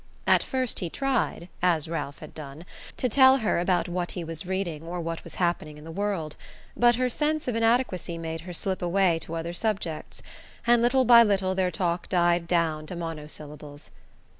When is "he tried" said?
0.79-1.47